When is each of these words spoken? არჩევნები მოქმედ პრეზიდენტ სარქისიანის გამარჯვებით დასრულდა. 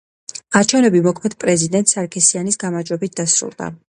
არჩევნები 0.59 1.01
მოქმედ 1.07 1.35
პრეზიდენტ 1.43 1.93
სარქისიანის 1.93 2.59
გამარჯვებით 2.65 3.21
დასრულდა. 3.23 3.71